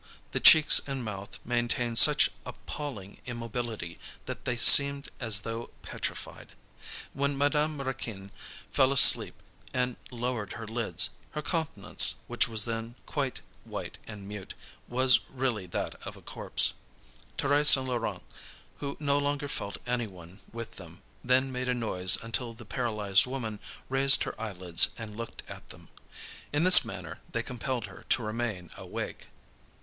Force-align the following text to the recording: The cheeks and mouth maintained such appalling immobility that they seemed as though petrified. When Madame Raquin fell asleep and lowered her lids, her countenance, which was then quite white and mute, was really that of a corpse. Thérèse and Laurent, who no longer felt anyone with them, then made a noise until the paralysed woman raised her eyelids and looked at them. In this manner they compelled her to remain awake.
The 0.31 0.39
cheeks 0.39 0.81
and 0.87 1.05
mouth 1.05 1.39
maintained 1.45 1.99
such 1.99 2.31
appalling 2.43 3.19
immobility 3.27 3.99
that 4.25 4.45
they 4.45 4.57
seemed 4.57 5.09
as 5.19 5.41
though 5.41 5.69
petrified. 5.83 6.53
When 7.13 7.37
Madame 7.37 7.79
Raquin 7.79 8.31
fell 8.71 8.91
asleep 8.91 9.35
and 9.75 9.97
lowered 10.09 10.53
her 10.53 10.65
lids, 10.67 11.11
her 11.33 11.43
countenance, 11.43 12.15
which 12.25 12.47
was 12.47 12.65
then 12.65 12.95
quite 13.05 13.41
white 13.63 13.99
and 14.07 14.27
mute, 14.27 14.55
was 14.87 15.19
really 15.29 15.67
that 15.67 15.93
of 16.03 16.17
a 16.17 16.21
corpse. 16.23 16.73
Thérèse 17.37 17.77
and 17.77 17.87
Laurent, 17.87 18.23
who 18.79 18.97
no 18.99 19.19
longer 19.19 19.47
felt 19.47 19.77
anyone 19.85 20.39
with 20.51 20.77
them, 20.77 21.03
then 21.23 21.51
made 21.51 21.69
a 21.69 21.75
noise 21.75 22.17
until 22.23 22.55
the 22.55 22.65
paralysed 22.65 23.27
woman 23.27 23.59
raised 23.87 24.23
her 24.23 24.33
eyelids 24.41 24.87
and 24.97 25.15
looked 25.15 25.43
at 25.47 25.69
them. 25.69 25.89
In 26.51 26.63
this 26.63 26.83
manner 26.83 27.19
they 27.33 27.43
compelled 27.43 27.85
her 27.85 28.03
to 28.09 28.23
remain 28.23 28.71
awake. 28.75 29.27